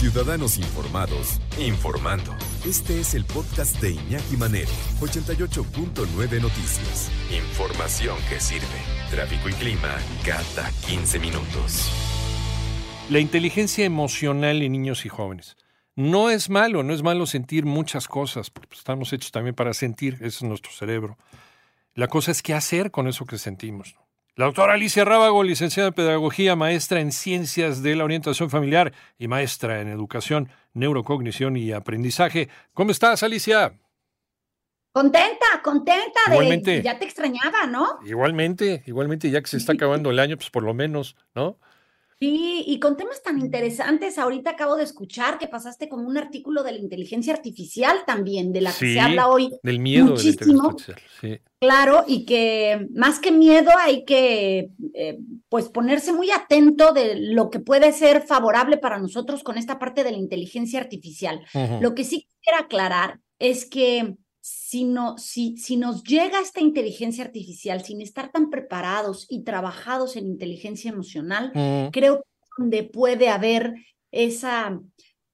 [0.00, 2.34] Ciudadanos Informados, informando.
[2.64, 7.10] Este es el podcast de Iñaki Manero, 88.9 Noticias.
[7.30, 8.64] Información que sirve.
[9.10, 9.94] Tráfico y clima
[10.24, 11.92] cada 15 minutos.
[13.10, 15.58] La inteligencia emocional en niños y jóvenes.
[15.96, 20.28] No es malo, no es malo sentir muchas cosas, estamos hechos también para sentir, ese
[20.28, 21.18] es nuestro cerebro.
[21.92, 23.96] La cosa es qué hacer con eso que sentimos.
[24.40, 29.28] La doctora Alicia Rábago, licenciada en Pedagogía, maestra en Ciencias de la Orientación Familiar y
[29.28, 32.48] maestra en Educación, Neurocognición y Aprendizaje.
[32.72, 33.74] ¿Cómo estás, Alicia?
[34.92, 37.98] Contenta, contenta de ya te extrañaba, ¿no?
[38.06, 41.58] Igualmente, igualmente, ya que se está acabando el año, pues por lo menos, ¿no?
[42.20, 46.62] Sí, y con temas tan interesantes, ahorita acabo de escuchar que pasaste como un artículo
[46.62, 49.50] de la inteligencia artificial también, de la que se habla hoy.
[49.62, 50.76] Del miedo muchísimo,
[51.22, 51.40] sí.
[51.58, 57.48] Claro, y que más que miedo hay que eh, pues ponerse muy atento de lo
[57.48, 61.42] que puede ser favorable para nosotros con esta parte de la inteligencia artificial.
[61.80, 67.24] Lo que sí quiero aclarar es que si, no, si, si nos llega esta inteligencia
[67.24, 71.52] artificial sin estar tan preparados y trabajados en inteligencia emocional,
[71.92, 73.74] creo que donde puede haber
[74.10, 74.80] esa,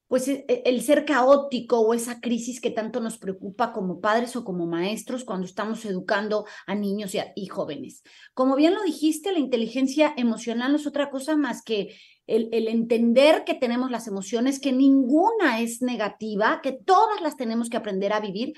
[0.09, 4.35] pues e, e, el ser caótico o esa crisis que tanto nos preocupa como padres
[4.37, 8.03] o como maestros cuando estamos educando a niños y, y jóvenes.
[8.35, 11.97] Como bien lo dijiste, la inteligencia emocional no es otra cosa más que
[12.27, 17.71] el, el, entender que tenemos las emociones, que ninguna es negativa, que todas las tenemos
[17.71, 18.55] que aprender a vivir,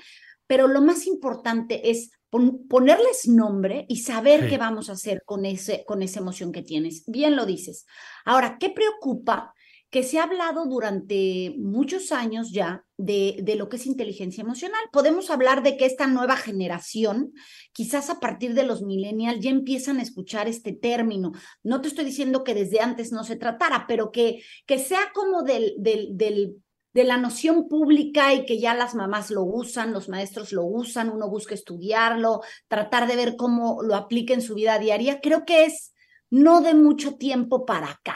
[0.49, 5.85] pero lo más importante es ponerles nombre y saber qué vamos a hacer con, ese,
[5.85, 7.03] con esa emoción que tienes.
[7.05, 7.85] Bien lo dices.
[8.25, 9.53] Ahora, ¿qué preocupa?
[9.91, 14.81] Que se ha hablado durante muchos años ya de, de lo que es inteligencia emocional.
[14.91, 17.31] Podemos hablar de que esta nueva generación,
[17.71, 21.31] quizás a partir de los millennials, ya empiezan a escuchar este término.
[21.61, 25.43] No te estoy diciendo que desde antes no se tratara, pero que, que sea como
[25.43, 26.55] del, del, del
[26.93, 31.09] de la noción pública y que ya las mamás lo usan, los maestros lo usan,
[31.09, 35.65] uno busca estudiarlo, tratar de ver cómo lo aplica en su vida diaria, creo que
[35.65, 35.93] es
[36.29, 38.15] no de mucho tiempo para acá.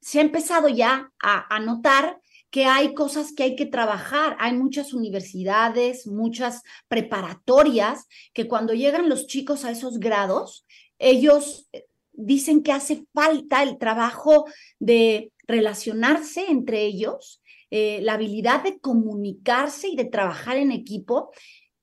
[0.00, 2.20] Se ha empezado ya a, a notar
[2.54, 4.36] que hay cosas que hay que trabajar.
[4.38, 10.64] Hay muchas universidades, muchas preparatorias, que cuando llegan los chicos a esos grados,
[11.00, 14.44] ellos eh, dicen que hace falta el trabajo
[14.78, 17.42] de relacionarse entre ellos,
[17.76, 21.32] eh, la habilidad de comunicarse y de trabajar en equipo.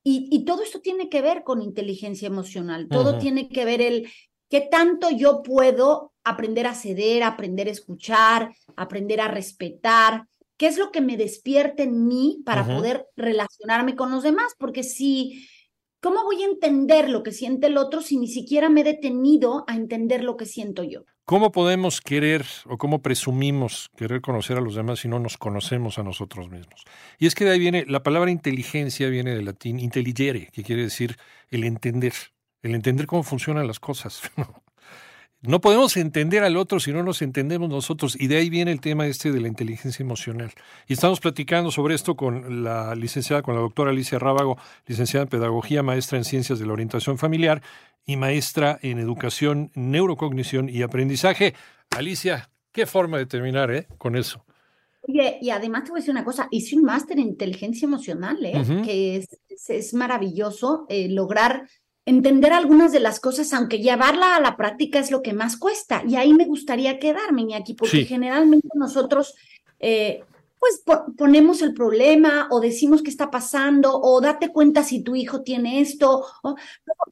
[0.02, 4.08] Y, todo esto tiene que ver con inteligencia emocional, todo tiene que ver el
[4.48, 10.26] qué tanto yo puedo aprender a ceder, aprender a escuchar, aprender a respetar,
[10.56, 14.84] qué es lo que me despierte en mí para poder relacionarme con los demás, porque
[14.84, 15.46] si
[16.00, 19.64] ¿Cómo voy a entender lo que siente el otro si ni siquiera me he detenido
[19.68, 21.04] a entender lo que siento yo?
[21.24, 25.98] ¿Cómo podemos querer o cómo presumimos querer conocer a los demás si no nos conocemos
[25.98, 26.84] a nosotros mismos?
[27.18, 30.82] Y es que de ahí viene, la palabra inteligencia viene del latín intelligere, que quiere
[30.82, 31.16] decir
[31.50, 32.12] el entender,
[32.62, 34.22] el entender cómo funcionan las cosas.
[35.44, 38.16] No podemos entender al otro si no nos entendemos nosotros.
[38.16, 40.52] Y de ahí viene el tema este de la inteligencia emocional.
[40.86, 44.56] Y estamos platicando sobre esto con la licenciada, con la doctora Alicia Rábago,
[44.86, 47.60] licenciada en Pedagogía, maestra en Ciencias de la Orientación Familiar
[48.04, 51.54] y maestra en Educación, Neurocognición y Aprendizaje.
[51.90, 53.86] Alicia, qué forma de terminar ¿eh?
[53.98, 54.44] con eso.
[55.08, 58.38] Oye, y además te voy a decir una cosa, hice un máster en inteligencia emocional,
[58.44, 58.62] ¿eh?
[58.84, 59.28] que es,
[59.68, 61.66] es, maravilloso eh, lograr
[62.04, 66.02] entender algunas de las cosas, aunque llevarla a la práctica es lo que más cuesta.
[66.06, 69.34] Y ahí me gustaría quedarme, aquí porque generalmente nosotros,
[69.80, 70.22] eh,
[70.62, 70.84] pues
[71.16, 75.80] ponemos el problema o decimos qué está pasando o date cuenta si tu hijo tiene
[75.80, 76.24] esto,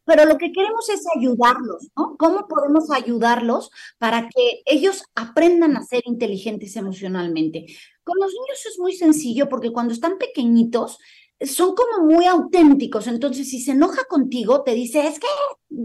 [0.04, 2.14] pero lo que queremos es ayudarlos, ¿no?
[2.16, 7.66] ¿Cómo podemos ayudarlos para que ellos aprendan a ser inteligentes emocionalmente?
[8.04, 10.98] Con los niños es muy sencillo porque cuando están pequeñitos,
[11.40, 13.08] son como muy auténticos.
[13.08, 15.26] Entonces, si se enoja contigo, te dice, es que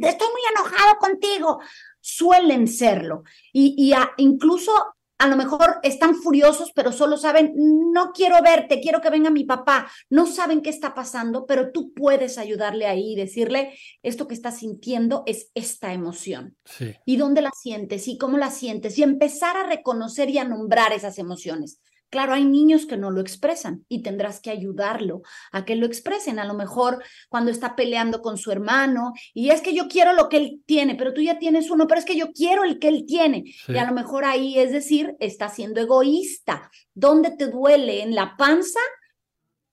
[0.01, 1.59] estoy muy enojado contigo.
[1.99, 3.23] Suelen serlo.
[3.53, 4.71] Y, incluso
[5.17, 9.45] a lo mejor están furiosos, pero solo saben, no quiero verte, quiero que venga mi
[9.45, 9.89] papá.
[10.09, 14.59] No saben qué está pasando, pero tú puedes ayudarle ahí y decirle, esto que estás
[14.59, 16.57] sintiendo es esta emoción.
[17.05, 18.07] ¿Y dónde la sientes?
[18.07, 18.97] ¿Y cómo la sientes?
[18.97, 21.79] Y empezar a reconocer y a nombrar esas emociones.
[22.15, 25.21] Claro, hay niños que no lo expresan y tendrás que ayudarlo
[25.51, 26.39] a que lo expresen.
[26.39, 30.29] A lo mejor cuando está peleando con su hermano y es que yo quiero lo
[30.29, 32.87] que él tiene, pero tú ya tienes uno, pero es que yo quiero el que
[32.87, 33.43] él tiene.
[33.67, 36.71] Y a lo mejor ahí, es decir, está siendo egoísta.
[36.93, 38.01] ¿Dónde te duele?
[38.01, 38.79] ¿En la panza?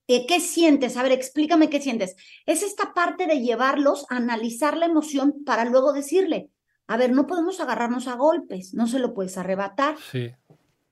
[0.09, 0.97] ¿Qué sientes?
[0.97, 2.17] A ver, explícame qué sientes.
[2.45, 6.51] Es esta parte de llevarlos a analizar la emoción para luego decirle,
[6.89, 9.95] a ver, no podemos agarrarnos a golpes, no se lo puedes arrebatar.
[10.11, 10.33] Sí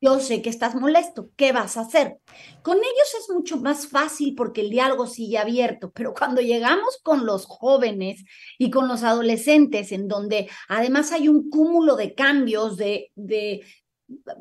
[0.01, 2.19] yo sé que estás molesto, ¿qué vas a hacer?
[2.63, 7.27] Con ellos es mucho más fácil porque el diálogo sigue abierto, pero cuando llegamos con
[7.27, 8.25] los jóvenes
[8.59, 13.63] y con los adolescentes, en donde además hay un cúmulo de cambios, de, de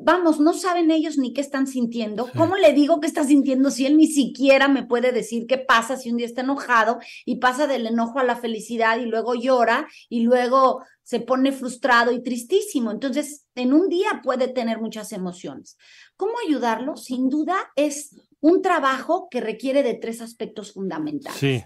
[0.00, 2.28] vamos, no saben ellos ni qué están sintiendo.
[2.36, 5.96] ¿Cómo le digo qué está sintiendo si él ni siquiera me puede decir qué pasa
[5.96, 9.88] si un día está enojado y pasa del enojo a la felicidad y luego llora
[10.08, 12.90] y luego se pone frustrado y tristísimo?
[12.90, 15.76] Entonces, en un día puede tener muchas emociones.
[16.16, 16.96] ¿Cómo ayudarlo?
[16.96, 21.38] Sin duda es un trabajo que requiere de tres aspectos fundamentales.
[21.38, 21.62] Sí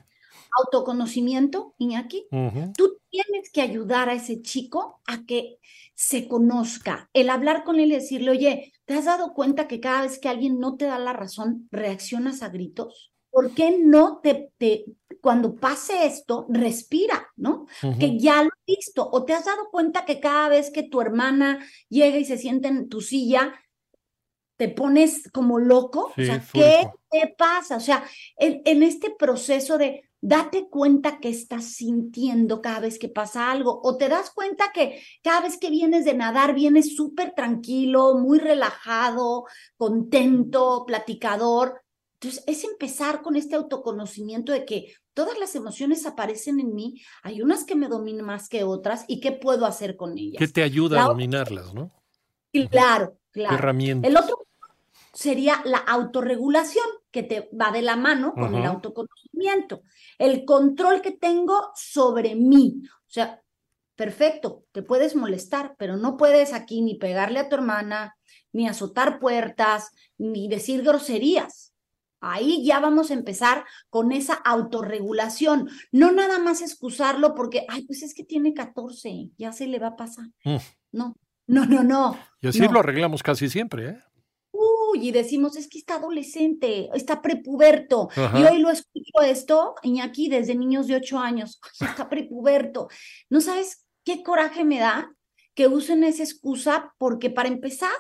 [0.54, 2.26] autoconocimiento, Iñaki.
[2.76, 5.58] Tú tienes que ayudar a ese chico a que
[5.94, 7.08] se conozca.
[7.12, 10.28] El hablar con él y decirle, oye, ¿te has dado cuenta que cada vez que
[10.28, 13.12] alguien no te da la razón, reaccionas a gritos?
[13.30, 14.84] ¿Por qué no te, te
[15.20, 17.66] cuando pase esto, respira, ¿no?
[17.98, 19.08] Que ya lo he visto.
[19.10, 22.68] O te has dado cuenta que cada vez que tu hermana llega y se siente
[22.68, 23.54] en tu silla,
[24.56, 26.12] te pones como loco.
[26.16, 27.76] o sea, ¿qué te pasa?
[27.76, 28.04] O sea,
[28.36, 33.98] en, este proceso de date cuenta que estás sintiendo cada vez que pasa algo o
[33.98, 39.44] te das cuenta que cada vez que vienes de nadar vienes súper tranquilo, muy relajado,
[39.76, 41.82] contento, platicador.
[42.14, 47.42] Entonces, es empezar con este autoconocimiento de que todas las emociones aparecen en mí, hay
[47.42, 50.38] unas que me dominan más que otras y qué puedo hacer con ellas.
[50.38, 51.92] ¿Qué te ayuda a dominarlas, no?
[52.70, 53.56] Claro, claro.
[53.56, 54.10] Herramientas.
[54.10, 54.46] El otro
[55.12, 59.82] sería la autorregulación, que te va de la mano con el autoconocimiento.
[60.18, 62.82] El control que tengo sobre mí.
[62.84, 63.40] O sea,
[63.94, 68.16] perfecto, te puedes molestar, pero no puedes aquí ni pegarle a tu hermana,
[68.52, 71.72] ni azotar puertas, ni decir groserías.
[72.20, 75.70] Ahí ya vamos a empezar con esa autorregulación.
[75.92, 79.88] No nada más excusarlo porque, ay, pues es que tiene 14, ya se le va
[79.88, 80.26] a pasar.
[80.44, 80.56] Mm.
[80.90, 81.14] No,
[81.46, 82.18] no, no, no.
[82.40, 84.02] Y así lo arreglamos casi siempre, ¿eh?
[84.94, 88.08] Y decimos, es que está adolescente, está prepuberto.
[88.34, 92.88] Y hoy lo escucho esto, Iñaki, desde niños de ocho años, está prepuberto.
[93.30, 95.12] ¿No sabes qué coraje me da
[95.54, 96.94] que usen esa excusa?
[96.98, 97.94] Porque para empezar,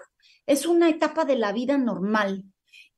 [0.46, 2.44] es una etapa de la vida normal.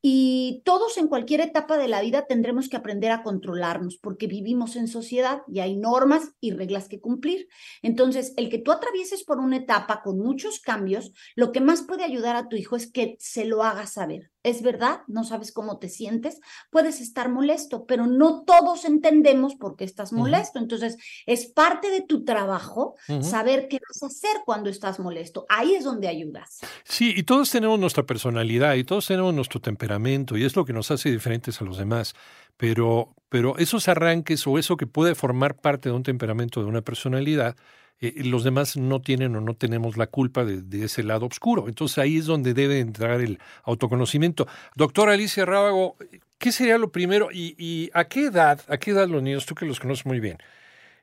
[0.09, 4.77] Y todos en cualquier etapa de la vida tendremos que aprender a controlarnos porque vivimos
[4.77, 7.49] en sociedad y hay normas y reglas que cumplir.
[7.83, 12.05] Entonces, el que tú atravieses por una etapa con muchos cambios, lo que más puede
[12.05, 14.31] ayudar a tu hijo es que se lo haga saber.
[14.45, 16.39] Es verdad, no sabes cómo te sientes,
[16.71, 20.61] puedes estar molesto, pero no todos entendemos por qué estás molesto.
[20.61, 25.47] Entonces, es parte de tu trabajo saber qué vas a hacer cuando estás molesto.
[25.49, 26.61] Ahí es donde ayudas.
[26.85, 29.96] Sí, y todos tenemos nuestra personalidad y todos tenemos nuestro temperamento
[30.37, 32.15] y es lo que nos hace diferentes a los demás.
[32.57, 36.83] Pero, pero esos arranques o eso que puede formar parte de un temperamento, de una
[36.83, 37.57] personalidad,
[38.01, 41.69] eh, los demás no tienen o no tenemos la culpa de, ese lado oscuro.
[41.69, 44.47] Entonces ahí es donde debe entrar el autoconocimiento.
[44.75, 45.97] Doctora Alicia Rábago,
[46.39, 49.67] ¿qué sería lo primero y, a qué edad, a qué edad los niños, tú que
[49.67, 50.39] los conoces muy bien,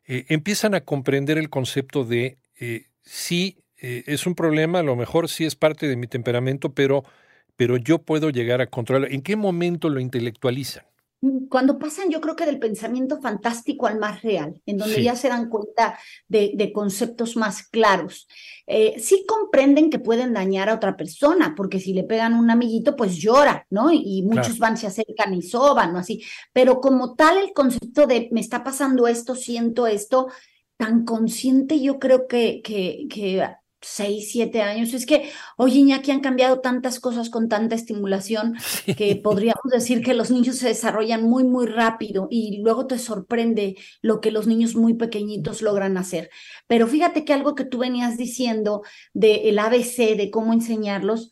[0.05, 5.27] eh, empiezan a comprender el concepto de eh, sí es un problema, a lo mejor
[5.27, 7.03] sí es parte de mi temperamento, pero,
[7.55, 9.13] pero yo puedo llegar a controlarlo.
[9.13, 10.83] ¿En qué momento lo intelectualizan?
[11.49, 15.29] cuando pasan, yo creo que del pensamiento fantástico al más real, en donde ya se
[15.29, 15.97] dan cuenta
[16.27, 18.27] de, conceptos más claros.
[18.67, 22.95] Eh, sí comprenden que pueden dañar a otra persona, porque si le pegan un amiguito,
[22.95, 23.89] pues llora, ¿no?
[23.91, 25.99] Y, muchos van, se acercan y soban, ¿no?
[25.99, 26.23] Así.
[26.51, 30.27] Pero como tal, el concepto de me está pasando esto, siento esto,
[30.75, 33.47] tan consciente, yo creo que, que, que
[33.83, 34.93] seis, siete años.
[34.93, 38.55] Es que, oye, Iñaki, han cambiado tantas cosas con tanta estimulación
[38.97, 43.75] que podríamos decir que los niños se desarrollan muy, muy rápido y luego te sorprende
[44.01, 46.29] lo que los niños muy pequeñitos logran hacer.
[46.67, 48.81] Pero fíjate que algo que tú venías diciendo
[49.13, 51.31] del ABC, de cómo enseñarlos,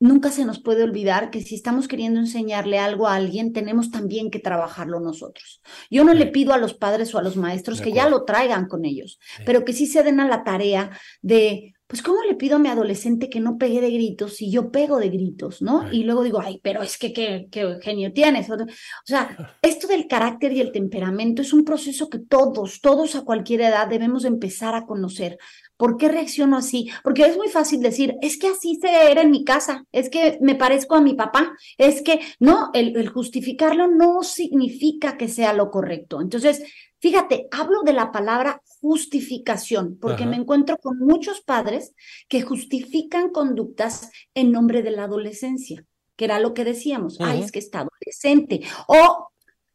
[0.00, 4.30] nunca se nos puede olvidar que si estamos queriendo enseñarle algo a alguien, tenemos también
[4.30, 5.60] que trabajarlo nosotros.
[5.90, 8.68] Yo no le pido a los padres o a los maestros que ya lo traigan
[8.68, 10.90] con ellos, pero que sí se den a la tarea
[11.20, 14.70] de, pues ¿cómo le pido a mi adolescente que no pegue de gritos si yo
[14.70, 15.90] pego de gritos, ¿no?
[15.90, 17.48] Y luego digo, ay, pero es que qué,
[17.82, 18.50] genio tienes.
[18.50, 18.56] O
[19.04, 23.62] sea, esto del carácter y el temperamento es un proceso que todos, todos a cualquier
[23.62, 25.38] edad debemos empezar a conocer.
[25.78, 26.90] ¿Por qué reacciono así?
[27.02, 30.36] Porque es muy fácil decir, es que así se era en mi casa, es que
[30.42, 35.54] me parezco a mi papá, es que no, el, el justificarlo no significa que sea
[35.54, 36.20] lo correcto.
[36.20, 36.62] Entonces,
[37.00, 41.94] Fíjate, hablo de la palabra justificación, porque me encuentro con muchos padres
[42.28, 45.84] que justifican conductas en nombre de la adolescencia,
[46.16, 49.28] que era lo que decíamos, ay, es que está adolescente, o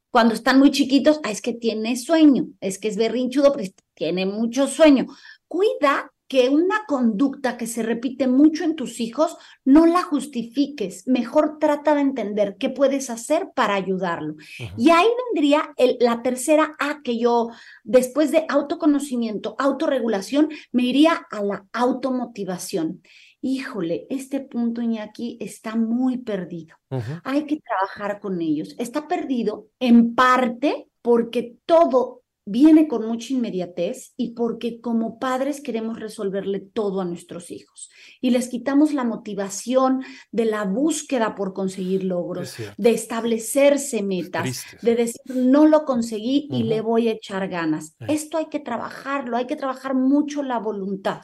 [0.09, 4.25] cuando están muy chiquitos, ay, es que tiene sueño, es que es berrinchudo, pero tiene
[4.25, 5.07] mucho sueño.
[5.47, 11.07] Cuida que una conducta que se repite mucho en tus hijos, no la justifiques.
[11.07, 14.33] Mejor trata de entender qué puedes hacer para ayudarlo.
[14.75, 17.49] Y ahí vendría la tercera A que yo,
[17.83, 23.03] después de autoconocimiento, autorregulación, me iría a la automotivación.
[23.39, 26.77] Híjole, este punto, Iñaki, está muy perdido.
[27.23, 28.73] Hay que trabajar con ellos.
[28.79, 35.99] Está perdido en parte porque todo viene con mucha inmediatez y porque como padres queremos
[35.99, 37.89] resolverle todo a nuestros hijos.
[38.19, 44.95] Y les quitamos la motivación de la búsqueda por conseguir logros, de establecerse metas, de
[44.95, 47.95] decir no lo conseguí y le voy a echar ganas.
[48.07, 51.21] Esto hay que trabajarlo, hay que trabajar mucho la voluntad.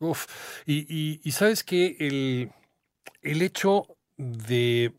[0.00, 0.26] Uf,
[0.66, 2.50] y, sabes que el,
[3.22, 3.86] el hecho
[4.16, 4.94] de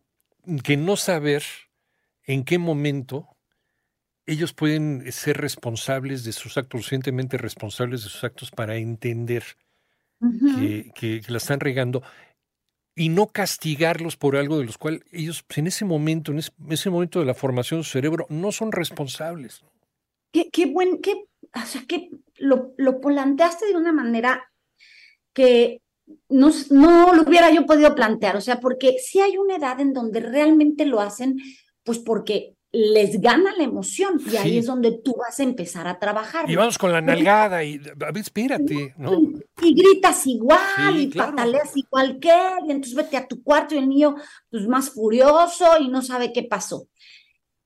[0.64, 1.44] que no saber
[2.24, 3.35] en qué momento
[4.26, 9.44] ellos pueden ser responsables de sus actos, suficientemente responsables de sus actos para entender
[10.96, 12.02] que, la están regando
[12.96, 16.40] y no castigarlos por algo de los cuales ellos pues, en ese momento, en
[16.70, 19.64] ese, momento de la formación de su cerebro, no son responsables.
[20.32, 24.50] Qué, qué buen, qué, o sea, que lo, lo planteaste de una manera
[25.34, 25.82] que
[26.30, 29.94] no, no lo hubiera yo podido plantear, o sea, porque si hay una edad en
[29.94, 31.38] donde realmente lo hacen,
[31.84, 35.98] pues porque les gana la emoción y ahí es donde tú vas a empezar a
[35.98, 36.50] trabajar.
[36.50, 39.14] Y vamos con la nalgada y, a ver, espérate, ¿no?
[39.62, 43.78] Y, gritas igual y pataleas igual que él y entonces vete a tu cuarto y
[43.78, 44.16] el niño
[44.50, 46.88] pues más furioso y no sabe qué pasó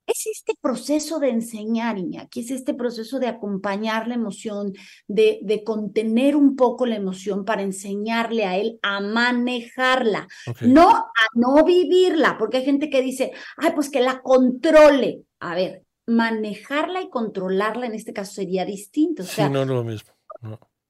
[0.09, 4.73] es este proceso de enseñar, Iñaki, es este proceso de acompañar la emoción,
[5.07, 10.27] de, de contener un poco la emoción para enseñarle a él a manejarla,
[10.61, 15.23] no a no vivirla, porque hay gente que dice, ay, pues que la controle.
[15.39, 19.23] A ver, manejarla y controlarla en este caso sería distinto.
[19.23, 20.11] O sea, sí, no, no lo mismo.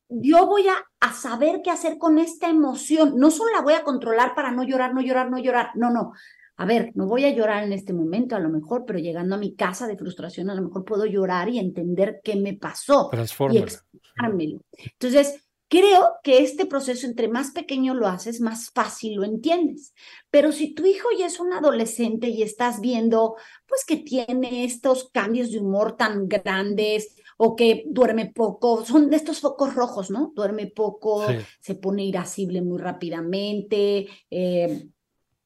[0.08, 3.14] Yo voy a, a saber qué hacer con esta emoción.
[3.18, 5.72] No solo la voy a controlar para no llorar, no llorar, no llorar.
[5.76, 6.14] No, no
[6.60, 9.38] a ver, no voy a llorar en este momento a lo mejor, pero llegando a
[9.38, 13.10] mi casa de frustración a lo mejor puedo llorar y entender qué me pasó
[13.50, 14.60] y explicármelo.
[14.78, 19.94] Entonces, creo que este proceso entre más pequeño lo haces, más fácil lo entiendes.
[20.30, 25.10] Pero si tu hijo ya es un adolescente y estás viendo pues que tiene estos
[25.12, 30.34] cambios de humor tan grandes o que duerme poco, son de estos focos rojos, ¿no?
[30.36, 31.26] Duerme poco,
[31.62, 34.90] se pone irascible muy rápidamente, eh,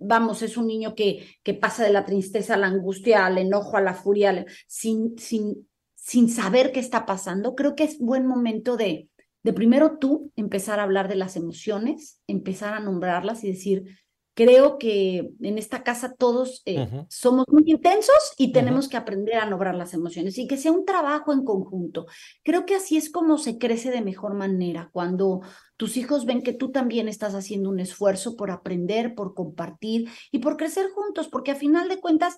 [0.03, 3.77] vamos, es un niño que, que pasa de la tristeza a la angustia, al enojo,
[3.77, 8.77] a la furia, sin, sin, sin saber qué está pasando, creo que es buen momento
[8.77, 9.10] de,
[9.43, 14.00] de primero tú empezar a hablar de las emociones, empezar a nombrarlas y decir,
[14.33, 19.45] creo que en esta casa todos eh, somos muy intensos y tenemos que aprender a
[19.45, 22.07] nombrar las emociones y que sea un trabajo en conjunto.
[22.43, 25.41] Creo que así es como se crece de mejor manera, cuando
[25.77, 30.39] tus hijos ven que tú también estás haciendo un esfuerzo por aprender, por compartir y
[30.39, 32.37] por crecer juntos, porque a final de cuentas,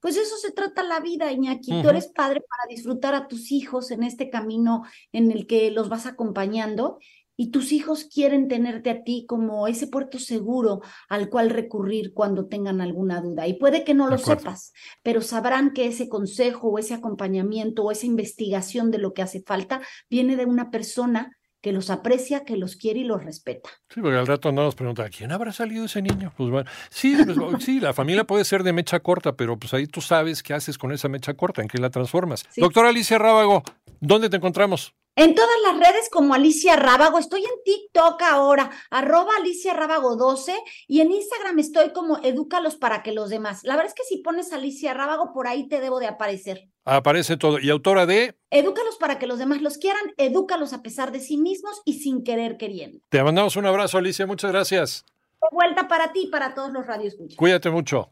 [0.00, 1.82] pues eso se trata la vida, Iñaki.
[1.82, 4.82] Tú eres padre para disfrutar a tus hijos en este camino
[5.12, 6.98] en el que los vas acompañando
[7.40, 12.48] y tus hijos quieren tenerte a ti como ese puerto seguro al cual recurrir cuando
[12.48, 13.46] tengan alguna duda.
[13.46, 17.92] Y puede que no lo sepas, pero sabrán que ese consejo o ese acompañamiento o
[17.92, 19.80] esa investigación de lo que hace falta
[20.10, 23.70] viene de una persona que los aprecia, que los quiere y los respeta.
[23.88, 26.34] Sí, porque al rato nos pregunta, ¿quién habrá salido ese niño?
[26.36, 29.86] Pues bueno, sí, pues, sí, la familia puede ser de mecha corta, pero pues ahí
[29.86, 32.44] tú sabes qué haces con esa mecha corta, en qué la transformas.
[32.54, 33.62] Doctora Alicia Rábago,
[33.98, 34.94] ¿dónde te encontramos?
[35.22, 40.54] En todas las redes como Alicia Rábago, estoy en TikTok ahora, arroba Alicia Rábago 12,
[40.88, 43.62] y en Instagram estoy como Edúcalos para que los demás.
[43.62, 46.70] La verdad es que si pones Alicia Rábago, por ahí te debo de aparecer.
[46.86, 47.58] Aparece todo.
[47.58, 48.34] ¿Y autora de?
[48.48, 52.24] Edúcalos para que los demás los quieran, edúcalos a pesar de sí mismos y sin
[52.24, 53.00] querer queriendo.
[53.10, 55.04] Te mandamos un abrazo, Alicia, muchas gracias.
[55.42, 57.14] De vuelta para ti y para todos los radios.
[57.36, 58.08] Cuídate mucho.